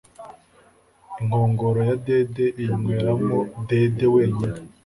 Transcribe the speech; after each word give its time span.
inkongoro 1.19 1.79
yadede 1.89 2.45
inywera 2.63 3.11
mo 3.25 3.37
dede 3.67 4.05
wenyine 4.13 4.57